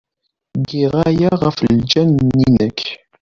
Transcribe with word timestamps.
Giɣ 0.69 0.93
aya 1.07 1.29
ɣef 1.43 1.57
lǧal-nnek. 1.77 2.79